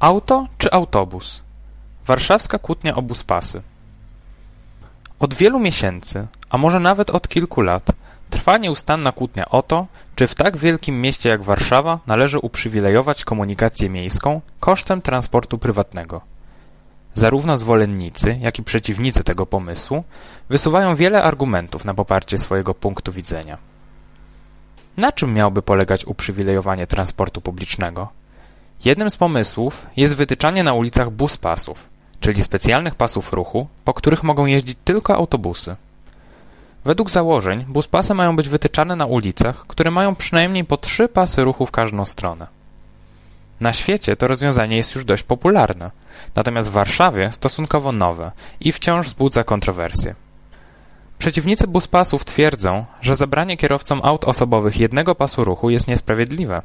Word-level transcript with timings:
Auto 0.00 0.46
czy 0.58 0.70
autobus? 0.72 1.42
Warszawska 2.06 2.58
kłótnia 2.58 2.94
o 2.94 3.02
buspasy. 3.02 3.62
Od 5.18 5.34
wielu 5.34 5.58
miesięcy, 5.58 6.26
a 6.50 6.58
może 6.58 6.80
nawet 6.80 7.10
od 7.10 7.28
kilku 7.28 7.60
lat, 7.60 7.90
trwa 8.30 8.58
nieustanna 8.58 9.12
kłótnia 9.12 9.48
o 9.48 9.62
to, 9.62 9.86
czy 10.16 10.26
w 10.26 10.34
tak 10.34 10.56
wielkim 10.56 11.00
mieście 11.00 11.28
jak 11.28 11.42
Warszawa 11.42 11.98
należy 12.06 12.38
uprzywilejować 12.38 13.24
komunikację 13.24 13.90
miejską 13.90 14.40
kosztem 14.60 15.02
transportu 15.02 15.58
prywatnego. 15.58 16.20
Zarówno 17.14 17.56
zwolennicy, 17.56 18.38
jak 18.40 18.58
i 18.58 18.62
przeciwnicy 18.62 19.24
tego 19.24 19.46
pomysłu 19.46 20.04
wysuwają 20.48 20.94
wiele 20.94 21.22
argumentów 21.22 21.84
na 21.84 21.94
poparcie 21.94 22.38
swojego 22.38 22.74
punktu 22.74 23.12
widzenia. 23.12 23.58
Na 24.96 25.12
czym 25.12 25.34
miałoby 25.34 25.62
polegać 25.62 26.04
uprzywilejowanie 26.04 26.86
transportu 26.86 27.40
publicznego? 27.40 28.19
Jednym 28.84 29.10
z 29.10 29.16
pomysłów 29.16 29.86
jest 29.96 30.16
wytyczanie 30.16 30.62
na 30.62 30.72
ulicach 30.72 31.10
buspasów, 31.10 31.88
czyli 32.20 32.42
specjalnych 32.42 32.94
pasów 32.94 33.32
ruchu, 33.32 33.66
po 33.84 33.94
których 33.94 34.22
mogą 34.22 34.46
jeździć 34.46 34.78
tylko 34.84 35.14
autobusy. 35.14 35.76
Według 36.84 37.10
założeń 37.10 37.64
buspasy 37.68 38.14
mają 38.14 38.36
być 38.36 38.48
wytyczane 38.48 38.96
na 38.96 39.06
ulicach, 39.06 39.66
które 39.66 39.90
mają 39.90 40.14
przynajmniej 40.14 40.64
po 40.64 40.76
trzy 40.76 41.08
pasy 41.08 41.44
ruchu 41.44 41.66
w 41.66 41.70
każdą 41.70 42.04
stronę. 42.06 42.46
Na 43.60 43.72
świecie 43.72 44.16
to 44.16 44.26
rozwiązanie 44.26 44.76
jest 44.76 44.94
już 44.94 45.04
dość 45.04 45.22
popularne, 45.22 45.90
natomiast 46.34 46.68
w 46.68 46.72
Warszawie 46.72 47.32
stosunkowo 47.32 47.92
nowe 47.92 48.32
i 48.60 48.72
wciąż 48.72 49.06
wzbudza 49.06 49.44
kontrowersje. 49.44 50.14
Przeciwnicy 51.18 51.66
buspasów 51.66 52.24
twierdzą, 52.24 52.84
że 53.00 53.16
zabranie 53.16 53.56
kierowcom 53.56 54.00
aut 54.04 54.24
osobowych 54.24 54.80
jednego 54.80 55.14
pasu 55.14 55.44
ruchu 55.44 55.70
jest 55.70 55.88
niesprawiedliwe. 55.88 56.62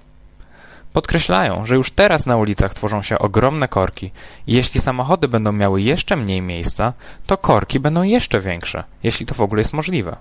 Podkreślają, 0.95 1.65
że 1.65 1.75
już 1.75 1.91
teraz 1.91 2.25
na 2.25 2.37
ulicach 2.37 2.73
tworzą 2.73 3.01
się 3.01 3.19
ogromne 3.19 3.67
korki 3.67 4.11
i 4.47 4.53
jeśli 4.53 4.81
samochody 4.81 5.27
będą 5.27 5.51
miały 5.51 5.81
jeszcze 5.81 6.15
mniej 6.15 6.41
miejsca, 6.41 6.93
to 7.25 7.37
korki 7.37 7.79
będą 7.79 8.03
jeszcze 8.03 8.39
większe, 8.39 8.83
jeśli 9.03 9.25
to 9.25 9.35
w 9.35 9.41
ogóle 9.41 9.61
jest 9.61 9.73
możliwe. 9.73 10.15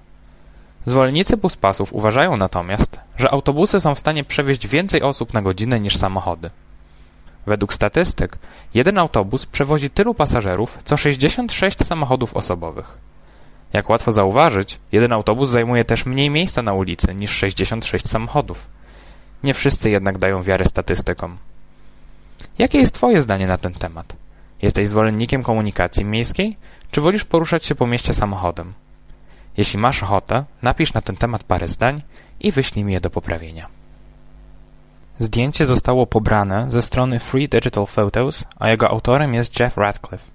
Zwolennicy 0.85 1.37
buspasów 1.37 1.93
uważają 1.93 2.37
natomiast, 2.37 3.01
że 3.17 3.31
autobusy 3.31 3.81
są 3.81 3.95
w 3.95 3.99
stanie 3.99 4.25
przewieźć 4.25 4.67
więcej 4.67 5.03
osób 5.03 5.35
na 5.35 5.43
godzinę 5.43 5.81
niż 5.81 5.97
samochody. 5.97 6.51
Według 7.47 7.75
statystyk, 7.75 8.39
jeden 8.75 8.99
autobus 8.99 9.47
przewozi 9.47 9.91
tylu 9.91 10.15
pasażerów, 10.15 10.79
co 10.85 10.97
66 10.97 11.85
samochodów 11.85 12.37
osobowych. 12.37 12.99
Jak 13.73 13.91
łatwo 13.91 14.13
zauważyć, 14.13 14.81
jeden 14.93 15.13
autobus 15.13 15.51
zajmuje 15.51 15.85
też 15.85 16.07
mniej 16.07 16.31
miejsca 16.31 16.63
na 16.63 16.73
ulicy 16.73 17.15
niż 17.15 17.31
66 17.31 18.09
samochodów. 18.09 18.74
Nie 19.45 19.55
wszyscy 19.55 19.91
jednak 19.91 20.19
dają 20.19 20.43
wiarę 20.43 20.65
statystykom. 20.65 21.39
Jakie 22.59 22.79
jest 22.79 22.95
Twoje 22.95 23.23
zdanie 23.23 23.47
na 23.47 23.59
ten 23.59 23.75
temat? 23.75 24.17
Jesteś 24.63 24.89
zwolennikiem 24.89 25.43
komunikacji 25.43 26.05
miejskiej, 26.05 26.57
czy 26.91 27.01
wolisz 27.01 27.25
poruszać 27.25 27.67
się 27.67 27.75
po 27.75 27.87
mieście 27.87 28.15
samochodem? 28.15 28.75
Jeśli 29.57 29.79
masz 29.79 30.03
ochotę, 30.03 30.45
napisz 30.63 30.95
na 30.95 31.01
ten 31.01 31.17
temat 31.17 31.45
parę 31.45 31.69
zdań 31.69 32.03
i 32.41 32.53
wyślij 32.53 32.85
mi 32.85 32.93
je 32.93 33.01
do 33.01 33.11
poprawienia. 33.11 33.67
Zdjęcie 35.19 35.67
zostało 35.67 36.07
pobrane 36.07 36.71
ze 36.71 36.83
strony 36.83 37.19
Free 37.19 37.49
Digital 37.49 37.87
Photos, 37.87 38.45
a 38.59 38.69
jego 38.69 38.91
autorem 38.91 39.35
jest 39.35 39.61
Jeff 39.61 39.77
Radcliffe. 39.77 40.34